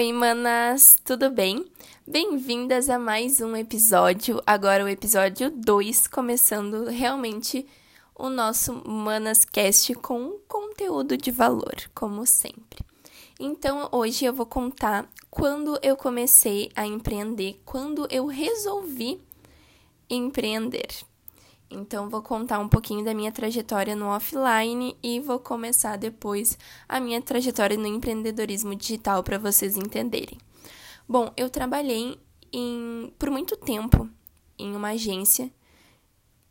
Oi, 0.00 0.14
manas, 0.14 0.98
tudo 1.04 1.28
bem? 1.28 1.62
Bem-vindas 2.06 2.88
a 2.88 2.98
mais 2.98 3.42
um 3.42 3.54
episódio, 3.54 4.42
agora 4.46 4.82
o 4.82 4.88
episódio 4.88 5.50
2, 5.50 6.06
começando 6.06 6.86
realmente 6.86 7.66
o 8.14 8.30
nosso 8.30 8.72
Manascast 8.88 9.94
com 9.96 10.38
conteúdo 10.48 11.18
de 11.18 11.30
valor, 11.30 11.74
como 11.94 12.24
sempre. 12.24 12.82
Então, 13.38 13.90
hoje 13.92 14.24
eu 14.24 14.32
vou 14.32 14.46
contar 14.46 15.06
quando 15.30 15.78
eu 15.82 15.94
comecei 15.98 16.70
a 16.74 16.86
empreender, 16.86 17.60
quando 17.66 18.08
eu 18.10 18.24
resolvi 18.24 19.20
empreender. 20.08 20.88
Então, 21.70 22.10
vou 22.10 22.20
contar 22.20 22.58
um 22.58 22.68
pouquinho 22.68 23.04
da 23.04 23.14
minha 23.14 23.30
trajetória 23.30 23.94
no 23.94 24.06
offline 24.06 24.96
e 25.00 25.20
vou 25.20 25.38
começar 25.38 25.96
depois 25.96 26.58
a 26.88 26.98
minha 26.98 27.22
trajetória 27.22 27.76
no 27.76 27.86
empreendedorismo 27.86 28.74
digital 28.74 29.22
para 29.22 29.38
vocês 29.38 29.76
entenderem. 29.76 30.36
Bom, 31.08 31.32
eu 31.36 31.48
trabalhei 31.48 32.18
em, 32.52 33.12
por 33.16 33.30
muito 33.30 33.56
tempo 33.56 34.08
em 34.58 34.74
uma 34.74 34.90
agência 34.90 35.50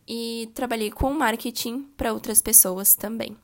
e 0.08 0.50
trabalhei 0.56 0.90
com 0.90 1.14
marketing 1.14 1.84
para 1.98 2.14
outras 2.14 2.42
pessoas 2.42 2.96
também. 2.96 3.38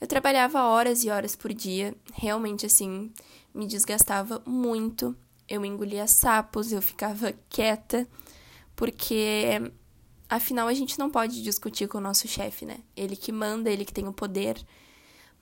Eu 0.00 0.08
trabalhava 0.08 0.64
horas 0.64 1.04
e 1.04 1.10
horas 1.10 1.36
por 1.36 1.54
dia, 1.54 1.94
realmente 2.12 2.66
assim, 2.66 3.12
me 3.54 3.66
desgastava 3.66 4.42
muito. 4.44 5.16
Eu 5.48 5.64
engolia 5.64 6.06
sapos, 6.08 6.72
eu 6.72 6.82
ficava 6.82 7.32
quieta, 7.48 8.08
porque 8.74 9.72
Afinal, 10.32 10.66
a 10.66 10.72
gente 10.72 10.98
não 10.98 11.10
pode 11.10 11.42
discutir 11.42 11.86
com 11.86 11.98
o 11.98 12.00
nosso 12.00 12.26
chefe, 12.26 12.64
né? 12.64 12.78
Ele 12.96 13.14
que 13.14 13.30
manda, 13.30 13.70
ele 13.70 13.84
que 13.84 13.92
tem 13.92 14.08
o 14.08 14.14
poder. 14.14 14.56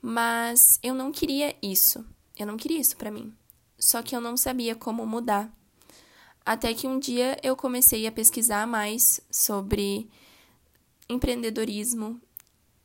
Mas 0.01 0.77
eu 0.83 0.93
não 0.93 1.13
queria 1.13 1.55
isso. 1.63 2.05
Eu 2.37 2.45
não 2.45 2.57
queria 2.57 2.77
isso 2.77 2.97
para 2.97 3.09
mim. 3.09 3.33
Só 3.79 4.01
que 4.03 4.13
eu 4.13 4.19
não 4.19 4.35
sabia 4.35 4.75
como 4.75 5.05
mudar. 5.05 5.49
Até 6.45 6.73
que 6.73 6.87
um 6.87 6.99
dia 6.99 7.39
eu 7.41 7.55
comecei 7.55 8.05
a 8.05 8.11
pesquisar 8.11 8.67
mais 8.67 9.21
sobre 9.31 10.09
empreendedorismo. 11.07 12.19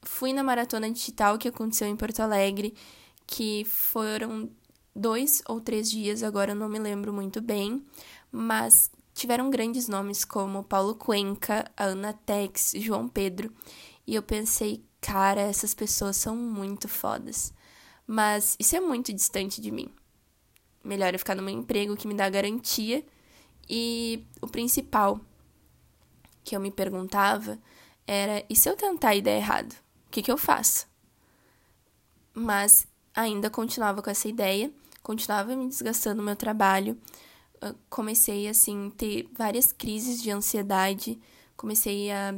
Fui 0.02 0.32
na 0.32 0.44
maratona 0.44 0.88
digital 0.88 1.36
que 1.36 1.48
aconteceu 1.48 1.88
em 1.88 1.96
Porto 1.96 2.20
Alegre, 2.20 2.72
que 3.26 3.64
foram 3.64 4.48
dois 4.94 5.42
ou 5.48 5.60
três 5.60 5.90
dias, 5.90 6.22
agora 6.22 6.52
eu 6.52 6.56
não 6.56 6.68
me 6.68 6.78
lembro 6.78 7.12
muito 7.12 7.40
bem, 7.40 7.84
mas 8.30 8.92
tiveram 9.16 9.48
grandes 9.48 9.88
nomes 9.88 10.24
como 10.26 10.62
Paulo 10.62 10.94
Cuenca, 10.94 11.64
a 11.74 11.84
Ana 11.84 12.12
Tex, 12.12 12.74
João 12.76 13.08
Pedro, 13.08 13.50
e 14.06 14.14
eu 14.14 14.22
pensei, 14.22 14.84
cara, 15.00 15.40
essas 15.40 15.72
pessoas 15.72 16.16
são 16.16 16.36
muito 16.36 16.86
fodas. 16.86 17.52
Mas 18.06 18.54
isso 18.60 18.76
é 18.76 18.80
muito 18.80 19.12
distante 19.12 19.60
de 19.60 19.70
mim. 19.70 19.88
Melhor 20.84 21.14
eu 21.14 21.18
ficar 21.18 21.34
no 21.34 21.42
meu 21.42 21.54
emprego 21.54 21.96
que 21.96 22.06
me 22.06 22.14
dá 22.14 22.28
garantia. 22.28 23.04
E 23.68 24.24
o 24.40 24.46
principal 24.46 25.18
que 26.44 26.54
eu 26.54 26.60
me 26.60 26.70
perguntava 26.70 27.58
era: 28.06 28.44
e 28.48 28.54
se 28.54 28.68
eu 28.68 28.76
tentar 28.76 29.16
e 29.16 29.22
der 29.22 29.38
errado? 29.38 29.72
O 30.06 30.10
que, 30.10 30.22
que 30.22 30.30
eu 30.30 30.36
faço? 30.36 30.86
Mas 32.32 32.86
ainda 33.14 33.50
continuava 33.50 34.02
com 34.02 34.10
essa 34.10 34.28
ideia, 34.28 34.70
continuava 35.02 35.56
me 35.56 35.66
desgastando 35.66 36.18
no 36.18 36.22
meu 36.22 36.36
trabalho, 36.36 36.96
comecei 37.88 38.48
assim 38.48 38.90
ter 38.90 39.28
várias 39.32 39.72
crises 39.72 40.22
de 40.22 40.30
ansiedade, 40.30 41.20
comecei 41.56 42.10
a 42.10 42.34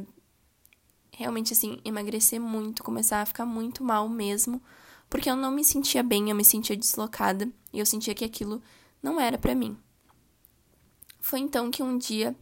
realmente 1.11 1.53
assim 1.53 1.79
emagrecer 1.83 2.39
muito, 2.39 2.83
começar 2.83 3.21
a 3.21 3.25
ficar 3.25 3.45
muito 3.45 3.83
mal 3.83 4.07
mesmo, 4.07 4.61
porque 5.09 5.29
eu 5.29 5.35
não 5.35 5.51
me 5.51 5.63
sentia 5.63 6.01
bem, 6.01 6.29
eu 6.29 6.35
me 6.35 6.45
sentia 6.45 6.77
deslocada 6.77 7.51
e 7.73 7.79
eu 7.79 7.85
sentia 7.85 8.15
que 8.15 8.23
aquilo 8.23 8.61
não 9.03 9.19
era 9.19 9.37
para 9.37 9.55
mim. 9.55 9.77
Foi 11.19 11.39
então 11.39 11.69
que 11.69 11.83
um 11.83 11.97
dia 11.97 12.35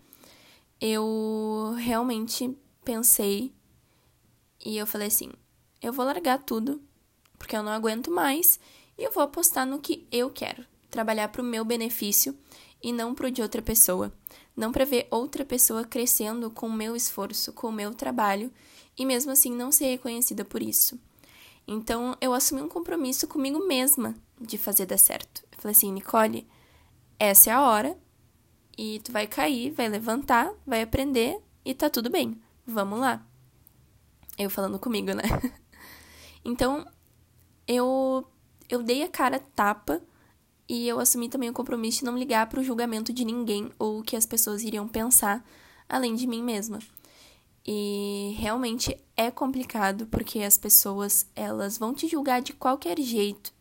eu 0.80 1.73
realmente 1.78 2.55
pensei 2.83 3.52
e 4.64 4.77
eu 4.77 4.86
falei 4.86 5.08
assim: 5.08 5.32
eu 5.82 5.92
vou 5.92 6.05
largar 6.05 6.39
tudo, 6.39 6.82
porque 7.37 7.55
eu 7.55 7.64
não 7.64 7.71
aguento 7.71 8.11
mais, 8.11 8.60
e 8.98 9.04
eu 9.04 9.11
vou 9.11 9.23
apostar 9.23 9.66
no 9.66 9.80
que 9.80 10.08
eu 10.11 10.30
quero, 10.30 10.66
trabalhar 10.89 11.30
para 11.30 11.42
o 11.42 11.45
meu 11.45 11.66
benefício 11.66 12.37
e 12.82 12.92
não 12.92 13.14
pro 13.14 13.32
de 13.32 13.42
outra 13.42 13.61
pessoa. 13.61 14.14
Não 14.55 14.71
para 14.71 14.86
ver 14.86 15.08
outra 15.11 15.45
pessoa 15.45 15.83
crescendo 15.83 16.49
com 16.49 16.67
o 16.67 16.73
meu 16.73 16.95
esforço, 16.95 17.54
com 17.54 17.67
o 17.67 17.71
meu 17.71 17.93
trabalho 17.93 18.52
e 18.98 19.05
mesmo 19.05 19.32
assim 19.32 19.52
não 19.52 19.71
ser 19.71 19.86
reconhecida 19.86 20.43
por 20.43 20.61
isso. 20.61 20.99
Então 21.67 22.16
eu 22.21 22.33
assumi 22.33 22.61
um 22.61 22.70
compromisso 22.70 23.27
comigo 23.27 23.66
mesma 23.67 24.16
de 24.39 24.58
fazer 24.58 24.86
dar 24.86 24.98
certo. 24.98 25.43
Eu 25.52 25.58
falei 25.60 25.76
assim, 25.76 25.92
Nicole, 25.92 26.48
essa 27.20 27.49
é 27.49 27.54
a 27.54 27.61
hora 27.61 27.98
e 28.77 28.99
tu 29.04 29.11
vai 29.11 29.27
cair, 29.27 29.71
vai 29.71 29.89
levantar, 29.89 30.52
vai 30.66 30.82
aprender 30.82 31.39
e 31.66 31.73
tá 31.73 31.89
tudo 31.89 32.10
bem. 32.10 32.39
Vamos 32.66 32.99
lá. 32.99 33.26
Eu 34.37 34.49
falando 34.49 34.80
comigo, 34.80 35.14
né? 35.14 35.23
então 36.45 36.86
eu 37.67 38.26
eu 38.70 38.83
dei 38.83 39.04
a 39.04 39.08
cara 39.08 39.39
tapa 39.39 40.02
e 40.70 40.88
eu 40.88 41.00
assumi 41.00 41.30
também 41.30 41.50
o 41.50 41.54
compromisso 41.54 42.00
de 42.00 42.05
não 42.05 42.17
ligar 42.17 42.48
para 42.48 42.60
o 42.60 42.64
julgamento 42.64 43.14
de 43.14 43.23
ninguém 43.23 43.72
ou 43.80 44.00
o 44.00 44.04
que 44.04 44.16
as 44.16 44.26
pessoas 44.26 44.64
iriam 44.64 44.88
pensar, 44.88 45.45
além 45.88 46.16
de 46.16 46.28
mim 46.28 46.44
mesma. 46.44 46.80
E 47.66 48.36
realmente 48.38 48.98
é 49.16 49.32
complicado 49.32 50.08
porque 50.08 50.39
as 50.39 50.58
pessoas, 50.58 51.26
elas 51.36 51.78
vão 51.78 51.94
te 51.94 52.08
julgar 52.08 52.42
de 52.42 52.54
qualquer 52.54 53.00
jeito, 53.00 53.54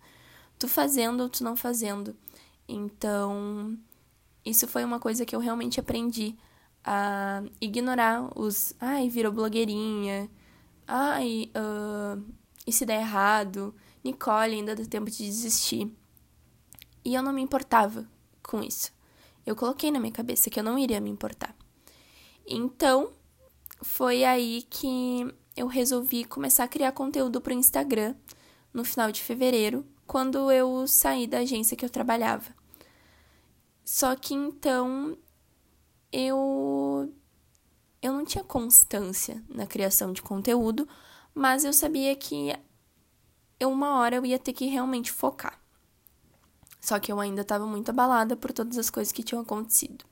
tu 0.58 0.68
fazendo 0.68 1.22
ou 1.22 1.28
tu 1.28 1.44
não 1.44 1.56
fazendo. 1.56 2.16
Então, 2.68 3.78
isso 4.44 4.66
foi 4.66 4.84
uma 4.84 4.98
coisa 4.98 5.24
que 5.24 5.34
eu 5.34 5.40
realmente 5.40 5.78
aprendi 5.78 6.36
a 6.84 7.42
ignorar 7.60 8.30
os, 8.38 8.72
ai, 8.80 9.08
virou 9.08 9.32
blogueirinha, 9.32 10.30
ai, 10.86 11.50
uh, 11.56 12.22
e 12.66 12.72
se 12.72 12.86
der 12.86 13.00
errado, 13.00 13.74
Nicole, 14.04 14.54
ainda 14.54 14.74
dá 14.74 14.84
tempo 14.84 15.10
de 15.10 15.18
desistir. 15.18 15.92
E 17.06 17.14
eu 17.14 17.22
não 17.22 17.32
me 17.32 17.40
importava 17.40 18.04
com 18.42 18.60
isso. 18.60 18.92
Eu 19.46 19.54
coloquei 19.54 19.92
na 19.92 20.00
minha 20.00 20.12
cabeça 20.12 20.50
que 20.50 20.58
eu 20.58 20.64
não 20.64 20.76
iria 20.76 21.00
me 21.00 21.08
importar. 21.08 21.54
Então, 22.44 23.12
foi 23.80 24.24
aí 24.24 24.66
que 24.68 25.32
eu 25.56 25.68
resolvi 25.68 26.24
começar 26.24 26.64
a 26.64 26.68
criar 26.68 26.90
conteúdo 26.90 27.40
para 27.40 27.52
o 27.52 27.56
Instagram 27.56 28.16
no 28.74 28.84
final 28.84 29.12
de 29.12 29.22
fevereiro, 29.22 29.86
quando 30.04 30.50
eu 30.50 30.84
saí 30.88 31.28
da 31.28 31.38
agência 31.38 31.76
que 31.76 31.84
eu 31.84 31.88
trabalhava. 31.88 32.52
Só 33.84 34.16
que 34.16 34.34
então 34.34 35.16
eu 36.10 37.14
eu 38.02 38.12
não 38.12 38.24
tinha 38.24 38.42
constância 38.42 39.40
na 39.48 39.64
criação 39.64 40.12
de 40.12 40.22
conteúdo, 40.22 40.88
mas 41.32 41.64
eu 41.64 41.72
sabia 41.72 42.16
que 42.16 42.52
uma 43.62 44.00
hora 44.00 44.16
eu 44.16 44.26
ia 44.26 44.40
ter 44.40 44.52
que 44.52 44.66
realmente 44.66 45.12
focar. 45.12 45.64
Só 46.86 47.00
que 47.00 47.10
eu 47.10 47.18
ainda 47.18 47.42
estava 47.42 47.66
muito 47.66 47.88
abalada 47.88 48.36
por 48.36 48.52
todas 48.52 48.78
as 48.78 48.88
coisas 48.88 49.12
que 49.12 49.24
tinham 49.24 49.42
acontecido. 49.42 50.04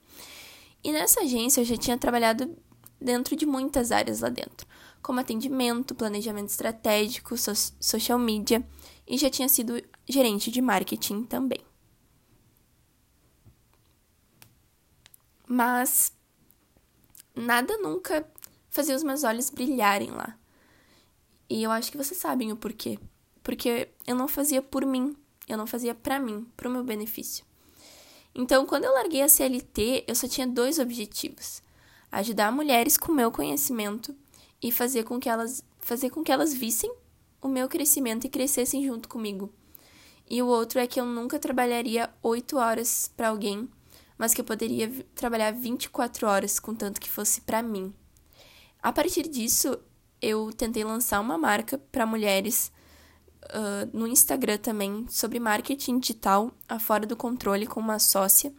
E 0.83 0.91
nessa 0.91 1.21
agência 1.21 1.61
eu 1.61 1.65
já 1.65 1.77
tinha 1.77 1.97
trabalhado 1.97 2.53
dentro 3.01 3.37
de 3.37 3.47
muitas 3.47 3.93
áreas 3.93 4.23
lá 4.23 4.29
dentro, 4.29 4.67
como 5.01 5.21
atendimento, 5.21 5.95
planejamento 5.95 6.49
estratégico, 6.49 7.39
so 7.39 7.53
social 7.79 8.19
media 8.19 8.67
e 9.07 9.17
já 9.17 9.31
tinha 9.31 9.49
sido 9.49 9.81
gerente 10.09 10.51
de 10.51 10.61
marketing 10.61 11.23
também. 11.23 11.61
Mas 15.47 16.13
nada 17.37 17.79
nunca 17.79 18.29
fazia 18.69 18.97
os 18.97 19.05
meus 19.05 19.23
olhos 19.23 19.49
brilharem 19.49 20.11
lá. 20.11 20.37
E 21.49 21.63
eu 21.63 21.71
acho 21.71 21.93
que 21.93 21.97
vocês 21.97 22.19
sabem 22.19 22.51
o 22.51 22.57
porquê. 22.57 22.99
Porque 23.45 23.91
eu 24.05 24.17
não 24.17 24.27
fazia 24.27 24.61
por 24.61 24.85
mim, 24.85 25.15
eu 25.49 25.57
não 25.57 25.67
fazia 25.67 25.95
para 25.95 26.19
mim, 26.19 26.47
para 26.57 26.69
o 26.69 26.73
meu 26.73 26.85
benefício. 26.85 27.45
Então, 28.35 28.67
quando 28.67 28.85
eu 28.85 28.93
larguei 28.93 29.23
a 29.23 29.29
CLT, 29.29 30.05
eu 30.09 30.15
só 30.15 30.27
tinha 30.27 30.47
dois 30.47 30.79
objetivos: 30.79 31.63
ajudar 32.11 32.51
mulheres 32.51 32.97
com 32.97 33.13
meu 33.13 33.31
conhecimento 33.31 34.15
e 34.63 34.73
fazer 34.73 35.05
com 35.05 35.21
que 35.21 35.29
elas 35.29 35.65
fazer 35.79 36.09
com 36.09 36.25
que 36.25 36.33
elas 36.33 36.55
vissem 36.55 36.91
o 37.43 37.47
meu 37.49 37.69
crescimento 37.69 38.25
e 38.27 38.31
crescessem 38.31 38.85
junto 38.87 39.09
comigo. 39.09 39.53
E 40.29 40.41
o 40.41 40.47
outro 40.47 40.81
é 40.81 40.87
que 40.87 40.99
eu 40.99 41.05
nunca 41.05 41.39
trabalharia 41.39 42.09
oito 42.23 42.57
horas 42.57 43.13
para 43.15 43.29
alguém, 43.29 43.69
mas 44.17 44.33
que 44.33 44.41
eu 44.41 44.45
poderia 44.45 44.91
trabalhar 45.15 45.53
24 45.53 46.27
horas, 46.27 46.59
contanto 46.59 46.99
que 46.99 47.11
fosse 47.11 47.43
para 47.43 47.63
mim. 47.63 47.93
A 48.83 48.91
partir 48.91 49.29
disso, 49.29 49.79
eu 50.21 50.51
tentei 50.55 50.83
lançar 50.85 51.21
uma 51.21 51.37
marca 51.37 51.77
para 51.77 52.07
mulheres 52.07 52.73
uh, 53.51 53.97
no 53.97 54.07
Instagram 54.07 54.59
também 54.59 55.07
sobre 55.09 55.39
marketing 55.39 55.99
digital 55.99 56.53
a 56.69 56.79
fora 56.79 57.07
do 57.07 57.17
controle 57.17 57.67
com 57.67 57.81
uma 57.81 57.99
sócia, 57.99 58.53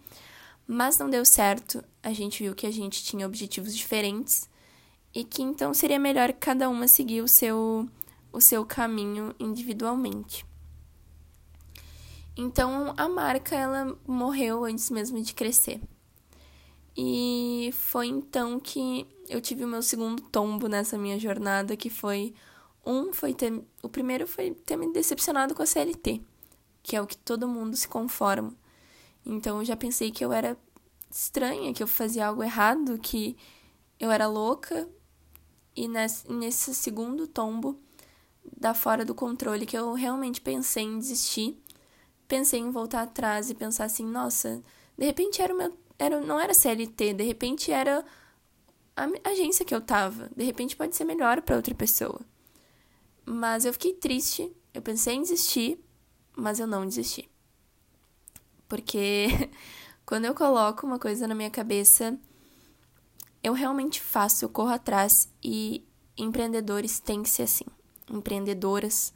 mas 0.67 0.97
não 0.97 1.09
deu 1.09 1.25
certo. 1.25 1.83
A 2.01 2.11
gente 2.13 2.43
viu 2.43 2.55
que 2.55 2.67
a 2.67 2.71
gente 2.71 3.03
tinha 3.03 3.25
objetivos 3.25 3.75
diferentes 3.75 4.49
e 5.13 5.23
que 5.23 5.41
então 5.41 5.73
seria 5.73 5.99
melhor 5.99 6.33
cada 6.33 6.69
uma 6.69 6.87
seguir 6.87 7.21
o 7.21 7.27
seu, 7.27 7.87
o 8.31 8.41
seu 8.41 8.65
caminho 8.65 9.33
individualmente. 9.39 10.45
Então 12.37 12.93
a 12.97 13.07
marca 13.07 13.55
ela 13.55 13.97
morreu 14.05 14.65
antes 14.65 14.89
mesmo 14.89 15.21
de 15.21 15.33
crescer. 15.33 15.79
E 16.97 17.71
foi 17.73 18.07
então 18.07 18.59
que 18.59 19.07
eu 19.27 19.41
tive 19.41 19.63
o 19.65 19.67
meu 19.67 19.81
segundo 19.81 20.21
tombo 20.23 20.67
nessa 20.67 20.97
minha 20.97 21.19
jornada, 21.19 21.75
que 21.75 21.89
foi 21.89 22.33
um 22.85 23.13
foi 23.13 23.33
ter 23.33 23.63
o 23.81 23.89
primeiro 23.89 24.27
foi 24.27 24.51
ter 24.51 24.77
me 24.77 24.91
decepcionado 24.91 25.55
com 25.55 25.63
a 25.63 25.65
CLT, 25.65 26.21
que 26.83 26.95
é 26.95 27.01
o 27.01 27.07
que 27.07 27.17
todo 27.17 27.47
mundo 27.47 27.75
se 27.75 27.87
conforma. 27.87 28.53
Então 29.25 29.59
eu 29.59 29.65
já 29.65 29.75
pensei 29.75 30.11
que 30.11 30.23
eu 30.23 30.31
era 30.31 30.57
estranha, 31.09 31.73
que 31.73 31.81
eu 31.81 31.87
fazia 31.87 32.27
algo 32.27 32.43
errado, 32.43 32.99
que 32.99 33.35
eu 33.99 34.11
era 34.11 34.27
louca. 34.27 34.87
E 35.75 35.87
nesse, 35.87 36.73
segundo 36.73 37.27
tombo 37.27 37.77
da 38.55 38.73
fora 38.73 39.03
do 39.03 39.13
controle 39.13 39.65
que 39.65 39.77
eu 39.77 39.93
realmente 39.93 40.39
pensei 40.39 40.83
em 40.83 40.99
desistir 40.99 41.59
pensei 42.27 42.59
em 42.59 42.71
voltar 42.71 43.03
atrás 43.03 43.49
e 43.49 43.55
pensar 43.55 43.85
assim, 43.85 44.05
nossa, 44.05 44.63
de 44.97 45.05
repente 45.05 45.41
era 45.41 45.53
o 45.53 45.57
meu. 45.57 45.77
Era, 45.97 46.19
não 46.19 46.39
era 46.39 46.53
CLT, 46.53 47.13
de 47.13 47.23
repente 47.23 47.71
era 47.71 48.03
a 48.95 49.29
agência 49.29 49.63
que 49.65 49.73
eu 49.73 49.81
tava. 49.81 50.29
De 50.35 50.43
repente 50.43 50.75
pode 50.75 50.95
ser 50.95 51.05
melhor 51.05 51.41
para 51.41 51.55
outra 51.55 51.73
pessoa. 51.73 52.19
Mas 53.25 53.65
eu 53.65 53.73
fiquei 53.73 53.93
triste, 53.93 54.51
eu 54.73 54.81
pensei 54.81 55.15
em 55.15 55.21
desistir, 55.21 55.79
mas 56.35 56.59
eu 56.59 56.67
não 56.67 56.85
desisti. 56.85 57.29
Porque 58.67 59.27
quando 60.05 60.25
eu 60.25 60.35
coloco 60.35 60.85
uma 60.85 60.99
coisa 60.99 61.27
na 61.27 61.33
minha 61.33 61.49
cabeça, 61.49 62.17
eu 63.43 63.53
realmente 63.53 63.99
faço, 64.01 64.45
eu 64.45 64.49
corro 64.49 64.71
atrás 64.71 65.29
e 65.43 65.83
empreendedores 66.17 66.99
têm 66.99 67.23
que 67.23 67.29
ser 67.29 67.43
assim, 67.43 67.65
empreendedoras, 68.09 69.13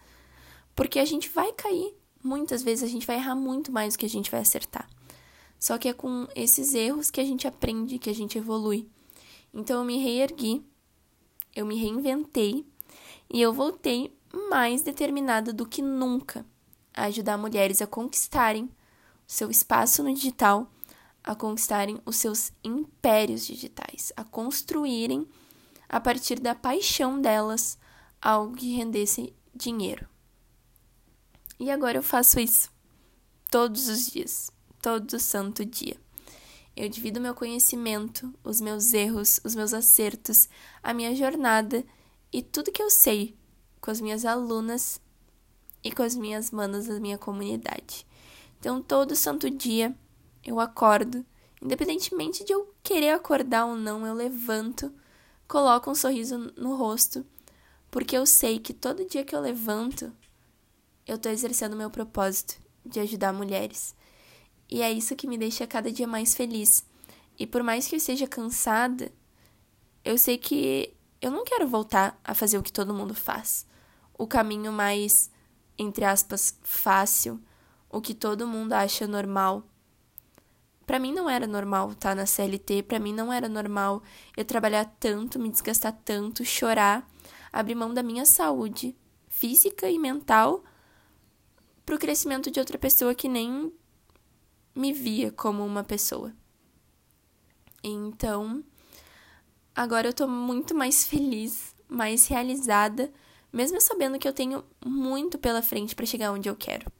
porque 0.76 1.00
a 1.00 1.06
gente 1.06 1.30
vai 1.30 1.52
cair, 1.54 1.94
muitas 2.24 2.64
vezes 2.64 2.84
a 2.84 2.88
gente 2.88 3.06
vai 3.06 3.18
errar 3.18 3.36
muito 3.36 3.72
mais 3.72 3.94
do 3.94 4.00
que 4.00 4.06
a 4.06 4.10
gente 4.10 4.32
vai 4.32 4.42
acertar. 4.42 4.90
Só 5.60 5.78
que 5.78 5.90
é 5.90 5.94
com 5.94 6.28
esses 6.36 6.74
erros 6.74 7.12
que 7.12 7.20
a 7.20 7.24
gente 7.24 7.48
aprende, 7.48 8.00
que 8.00 8.10
a 8.10 8.16
gente 8.16 8.38
evolui. 8.38 8.90
Então 9.54 9.80
eu 9.80 9.86
me 9.86 9.98
reergui, 9.98 10.66
eu 11.56 11.66
me 11.66 11.76
reinventei 11.76 12.66
e 13.30 13.42
eu 13.42 13.54
voltei 13.54 14.18
mais 14.50 14.82
determinada 14.82 15.54
do 15.54 15.66
que 15.66 15.82
nunca 15.82 16.46
a 16.94 17.06
ajudar 17.06 17.38
mulheres 17.38 17.82
a 17.82 17.88
conquistarem 17.88 18.66
o 18.66 18.70
seu 19.28 19.50
espaço 19.50 20.04
no 20.04 20.14
digital, 20.14 20.72
a 21.24 21.36
conquistarem 21.36 22.00
os 22.06 22.16
seus 22.16 22.52
impérios 22.64 23.46
digitais, 23.46 24.12
a 24.18 24.24
construírem 24.24 25.28
a 25.88 26.00
partir 26.00 26.40
da 26.40 26.56
paixão 26.56 27.22
delas 27.22 27.78
algo 28.22 28.56
que 28.56 28.76
rendesse 28.76 29.34
dinheiro. 29.54 30.08
E 31.60 31.70
agora 31.70 31.98
eu 31.98 32.04
faço 32.04 32.40
isso 32.40 32.72
todos 33.50 33.90
os 33.90 34.08
dias, 34.08 34.52
todo 34.82 35.20
santo 35.20 35.66
dia. 35.66 35.98
Eu 36.76 36.88
divido 36.88 37.20
meu 37.20 37.34
conhecimento, 37.34 38.34
os 38.44 38.62
meus 38.62 38.94
erros, 38.94 39.40
os 39.44 39.54
meus 39.54 39.74
acertos, 39.74 40.48
a 40.82 40.94
minha 40.94 41.14
jornada 41.16 41.84
e 42.32 42.42
tudo 42.42 42.72
que 42.72 42.82
eu 42.82 42.90
sei 42.90 43.36
com 43.82 43.92
as 43.92 44.00
minhas 44.02 44.26
alunas 44.26 45.02
e 45.84 45.92
com 45.92 46.04
as 46.04 46.16
minhas 46.16 46.52
manas 46.52 46.88
da 46.88 47.00
minha 47.00 47.18
comunidade. 47.18 48.06
Então, 48.60 48.82
todo 48.82 49.16
santo 49.16 49.50
dia 49.50 49.96
eu 50.44 50.60
acordo, 50.60 51.26
independentemente 51.62 52.44
de 52.44 52.54
eu 52.54 52.74
querer 52.84 53.12
acordar 53.12 53.66
ou 53.66 53.76
não, 53.76 54.06
eu 54.06 54.14
levanto, 54.14 54.94
coloco 55.48 55.90
um 55.90 55.96
sorriso 55.96 56.38
no 56.58 56.76
rosto, 56.76 57.26
porque 57.90 58.18
eu 58.18 58.26
sei 58.26 58.60
que 58.60 58.74
todo 58.74 59.08
dia 59.08 59.24
que 59.24 59.36
eu 59.36 59.42
levanto, 59.42 60.12
eu 61.08 61.16
estou 61.16 61.32
exercendo 61.32 61.74
o 61.74 61.78
meu 61.78 61.90
propósito 61.90 62.56
de 62.86 63.00
ajudar 63.00 63.34
mulheres. 63.34 63.96
E 64.70 64.82
é 64.82 64.92
isso 64.92 65.16
que 65.16 65.28
me 65.28 65.38
deixa 65.38 65.66
cada 65.66 65.92
dia 65.92 66.08
mais 66.08 66.36
feliz. 66.36 66.86
E 67.38 67.48
por 67.48 67.64
mais 67.64 67.88
que 67.88 67.96
eu 67.96 67.98
esteja 67.98 68.28
cansada, 68.28 69.12
eu 70.06 70.18
sei 70.18 70.38
que 70.38 70.94
eu 71.22 71.32
não 71.32 71.44
quero 71.44 71.68
voltar 71.68 72.20
a 72.24 72.34
fazer 72.34 72.58
o 72.58 72.64
que 72.64 72.72
todo 72.72 72.94
mundo 72.94 73.14
faz. 73.14 73.66
O 74.18 74.28
caminho 74.28 74.72
mais, 74.72 75.32
entre 75.78 76.06
aspas, 76.06 76.58
fácil, 76.62 77.42
o 77.90 78.02
que 78.02 78.14
todo 78.14 78.48
mundo 78.48 78.74
acha 78.74 79.08
normal. 79.08 79.64
Para 80.86 81.00
mim 81.00 81.14
não 81.14 81.30
era 81.30 81.46
normal 81.46 81.92
estar 81.92 82.10
tá 82.10 82.16
na 82.16 82.26
CLT, 82.26 82.84
para 82.84 83.00
mim 83.00 83.14
não 83.14 83.32
era 83.32 83.48
normal 83.48 84.02
eu 84.36 84.46
trabalhar 84.46 84.86
tanto, 85.00 85.40
me 85.40 85.50
desgastar 85.50 85.94
tanto, 86.04 86.44
chorar, 86.44 87.08
abrir 87.52 87.76
mão 87.76 87.94
da 87.94 88.02
minha 88.02 88.26
saúde 88.26 88.96
física 89.28 89.90
e 89.90 90.00
mental 90.00 90.64
para 91.86 91.96
o 91.96 92.00
crescimento 92.00 92.50
de 92.50 92.60
outra 92.60 92.78
pessoa 92.78 93.14
que 93.14 93.28
nem 93.28 93.72
me 94.76 94.94
via 94.94 95.32
como 95.32 95.66
uma 95.66 95.84
pessoa. 95.84 96.34
Então, 97.84 98.64
agora 99.80 100.10
eu 100.10 100.14
tô 100.14 100.28
muito 100.28 100.76
mais 100.76 101.06
feliz, 101.08 101.74
mais 101.88 102.28
realizada, 102.28 103.10
mesmo 103.52 103.80
sabendo 103.80 104.20
que 104.20 104.28
eu 104.28 104.34
tenho 104.34 104.62
muito 104.86 105.38
pela 105.38 105.62
frente 105.62 105.96
para 105.96 106.06
chegar 106.06 106.34
onde 106.34 106.50
eu 106.50 106.56
quero. 106.56 106.92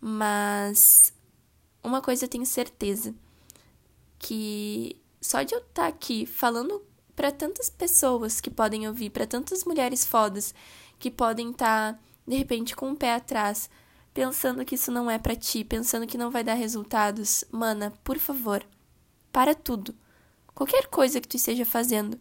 Mas 0.00 1.12
uma 1.82 2.00
coisa 2.00 2.24
eu 2.24 2.28
tenho 2.28 2.46
certeza, 2.46 3.12
que 4.16 4.96
só 5.20 5.42
de 5.42 5.52
eu 5.52 5.58
estar 5.58 5.82
tá 5.82 5.88
aqui 5.88 6.24
falando 6.24 6.80
para 7.16 7.32
tantas 7.32 7.68
pessoas 7.68 8.40
que 8.40 8.48
podem 8.48 8.86
ouvir, 8.86 9.10
para 9.10 9.26
tantas 9.26 9.64
mulheres 9.64 10.04
fodas 10.06 10.54
que 11.00 11.10
podem 11.10 11.50
estar 11.50 11.94
tá, 11.94 12.00
de 12.24 12.36
repente 12.36 12.76
com 12.76 12.92
o 12.92 12.96
pé 12.96 13.14
atrás, 13.14 13.68
pensando 14.14 14.64
que 14.64 14.76
isso 14.76 14.92
não 14.92 15.10
é 15.10 15.18
para 15.18 15.34
ti, 15.34 15.64
pensando 15.64 16.06
que 16.06 16.16
não 16.16 16.30
vai 16.30 16.44
dar 16.44 16.54
resultados, 16.54 17.44
mana, 17.50 17.92
por 18.04 18.18
favor, 18.18 18.64
para 19.32 19.52
tudo. 19.52 19.92
Qualquer 20.58 20.88
coisa 20.88 21.20
que 21.20 21.28
tu 21.28 21.36
esteja 21.36 21.64
fazendo 21.64 22.18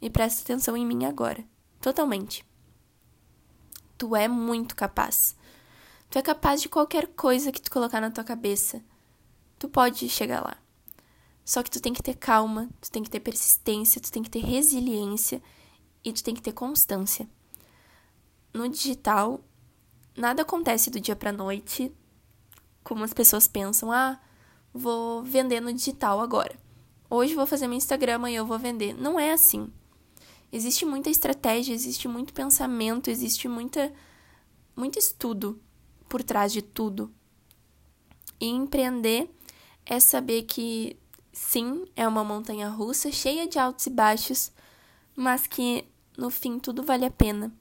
e 0.00 0.08
presta 0.08 0.40
atenção 0.40 0.74
em 0.74 0.86
mim 0.86 1.04
agora, 1.04 1.44
totalmente. 1.82 2.42
Tu 3.98 4.16
é 4.16 4.26
muito 4.26 4.74
capaz. 4.74 5.36
Tu 6.08 6.18
é 6.18 6.22
capaz 6.22 6.62
de 6.62 6.70
qualquer 6.70 7.08
coisa 7.08 7.52
que 7.52 7.60
tu 7.60 7.70
colocar 7.70 8.00
na 8.00 8.10
tua 8.10 8.24
cabeça. 8.24 8.82
Tu 9.58 9.68
pode 9.68 10.08
chegar 10.08 10.40
lá. 10.40 10.56
Só 11.44 11.62
que 11.62 11.70
tu 11.70 11.78
tem 11.78 11.92
que 11.92 12.02
ter 12.02 12.14
calma, 12.14 12.70
tu 12.80 12.90
tem 12.90 13.02
que 13.02 13.10
ter 13.10 13.20
persistência, 13.20 14.00
tu 14.00 14.10
tem 14.10 14.22
que 14.22 14.30
ter 14.30 14.42
resiliência 14.42 15.42
e 16.02 16.10
tu 16.10 16.24
tem 16.24 16.34
que 16.34 16.40
ter 16.40 16.52
constância. 16.52 17.28
No 18.54 18.66
digital, 18.66 19.44
nada 20.16 20.40
acontece 20.40 20.88
do 20.88 20.98
dia 20.98 21.14
para 21.14 21.30
noite, 21.30 21.94
como 22.82 23.04
as 23.04 23.12
pessoas 23.12 23.46
pensam, 23.46 23.92
ah, 23.92 24.18
vou 24.72 25.22
vender 25.22 25.60
no 25.60 25.70
digital 25.70 26.18
agora. 26.18 26.63
Hoje 27.16 27.36
vou 27.36 27.46
fazer 27.46 27.68
meu 27.68 27.76
Instagram, 27.76 28.16
amanhã 28.16 28.38
eu 28.38 28.44
vou 28.44 28.58
vender. 28.58 28.92
Não 28.92 29.20
é 29.20 29.32
assim. 29.32 29.70
Existe 30.50 30.84
muita 30.84 31.08
estratégia, 31.08 31.72
existe 31.72 32.08
muito 32.08 32.34
pensamento, 32.34 33.08
existe 33.08 33.46
muita 33.46 33.92
muito 34.74 34.98
estudo 34.98 35.62
por 36.08 36.24
trás 36.24 36.52
de 36.52 36.60
tudo. 36.60 37.14
E 38.40 38.48
empreender 38.48 39.30
é 39.86 40.00
saber 40.00 40.42
que 40.42 40.96
sim, 41.32 41.84
é 41.94 42.06
uma 42.08 42.24
montanha 42.24 42.68
russa 42.68 43.12
cheia 43.12 43.46
de 43.46 43.60
altos 43.60 43.86
e 43.86 43.90
baixos, 43.90 44.50
mas 45.14 45.46
que 45.46 45.84
no 46.18 46.30
fim 46.30 46.58
tudo 46.58 46.82
vale 46.82 47.04
a 47.04 47.12
pena. 47.12 47.54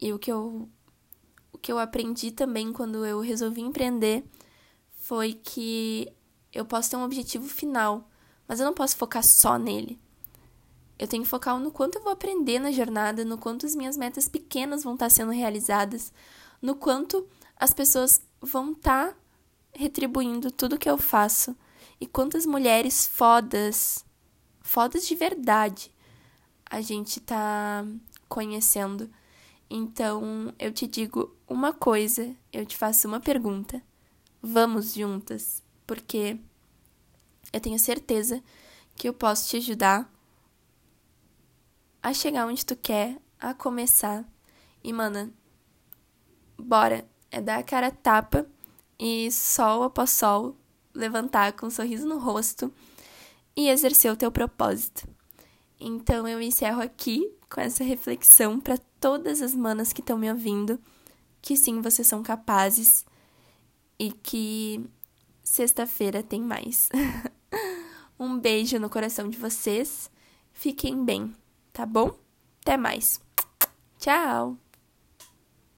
E 0.00 0.10
o 0.10 0.18
que 0.18 0.32
eu 0.32 0.66
que 1.60 1.70
eu 1.70 1.78
aprendi 1.78 2.30
também 2.30 2.72
quando 2.72 3.04
eu 3.04 3.20
resolvi 3.20 3.60
empreender 3.60 4.24
foi 5.00 5.34
que 5.34 6.10
eu 6.50 6.64
posso 6.64 6.88
ter 6.88 6.96
um 6.96 7.04
objetivo 7.04 7.46
final, 7.46 8.08
mas 8.46 8.60
eu 8.60 8.66
não 8.66 8.74
posso 8.74 8.96
focar 8.96 9.22
só 9.22 9.58
nele. 9.58 10.00
Eu 10.98 11.08
tenho 11.08 11.22
que 11.22 11.28
focar 11.28 11.58
no 11.58 11.72
quanto 11.72 11.96
eu 11.96 12.02
vou 12.02 12.12
aprender 12.12 12.58
na 12.58 12.70
jornada, 12.70 13.24
no 13.24 13.36
quanto 13.36 13.66
as 13.66 13.74
minhas 13.74 13.96
metas 13.96 14.28
pequenas 14.28 14.84
vão 14.84 14.94
estar 14.94 15.10
sendo 15.10 15.32
realizadas, 15.32 16.12
no 16.62 16.74
quanto 16.74 17.26
as 17.56 17.72
pessoas 17.72 18.20
vão 18.40 18.72
estar 18.72 19.16
retribuindo 19.72 20.50
tudo 20.50 20.78
que 20.78 20.88
eu 20.88 20.96
faço 20.96 21.56
e 22.00 22.06
quantas 22.06 22.46
mulheres 22.46 23.06
fodas, 23.06 24.04
fodas 24.60 25.06
de 25.06 25.14
verdade, 25.14 25.90
a 26.70 26.80
gente 26.80 27.20
tá 27.20 27.84
conhecendo 28.28 29.10
então 29.76 30.54
eu 30.58 30.72
te 30.72 30.86
digo 30.86 31.34
uma 31.48 31.72
coisa, 31.72 32.34
eu 32.52 32.64
te 32.64 32.76
faço 32.76 33.08
uma 33.08 33.20
pergunta. 33.20 33.82
Vamos 34.40 34.94
juntas, 34.94 35.62
porque 35.86 36.38
eu 37.54 37.60
tenho 37.60 37.78
certeza 37.78 38.42
que 38.96 39.08
eu 39.08 39.14
posso 39.14 39.48
te 39.48 39.58
ajudar 39.58 40.12
a 42.02 42.12
chegar 42.12 42.46
onde 42.46 42.66
tu 42.66 42.74
quer, 42.74 43.16
a 43.38 43.54
começar. 43.54 44.24
E, 44.82 44.92
mana, 44.92 45.32
bora, 46.58 47.08
é 47.30 47.40
dar 47.40 47.58
a 47.58 47.62
cara 47.62 47.92
tapa 47.92 48.44
e 48.98 49.30
sol 49.30 49.84
após 49.84 50.10
sol 50.10 50.56
levantar 50.92 51.52
com 51.52 51.66
um 51.66 51.70
sorriso 51.70 52.08
no 52.08 52.18
rosto 52.18 52.72
e 53.54 53.68
exercer 53.68 54.12
o 54.12 54.16
teu 54.16 54.32
propósito. 54.32 55.08
Então 55.78 56.26
eu 56.26 56.42
encerro 56.42 56.82
aqui 56.82 57.32
com 57.48 57.60
essa 57.60 57.84
reflexão 57.84 58.58
para 58.58 58.78
todas 58.98 59.40
as 59.40 59.54
manas 59.54 59.92
que 59.92 60.00
estão 60.00 60.18
me 60.18 60.30
ouvindo, 60.30 60.80
que 61.40 61.56
sim, 61.56 61.80
vocês 61.80 62.08
são 62.08 62.20
capazes 62.20 63.06
e 63.96 64.10
que 64.10 64.84
sexta-feira 65.44 66.20
tem 66.20 66.40
mais. 66.40 66.88
um 68.24 68.38
beijo 68.38 68.78
no 68.78 68.90
coração 68.90 69.28
de 69.28 69.38
vocês. 69.38 70.10
Fiquem 70.52 71.04
bem, 71.04 71.34
tá 71.72 71.84
bom? 71.84 72.16
Até 72.60 72.76
mais. 72.76 73.20
Tchau! 73.98 74.63